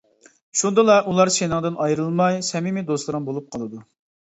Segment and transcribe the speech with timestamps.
[0.61, 3.87] شۇندىلا ئۇلار سېنىڭدىن ئايرىلماي، سەمىمىي دوستلىرىڭ بولۇپ قالىدۇ.